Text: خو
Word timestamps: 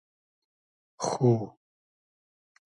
خو 1.03 1.13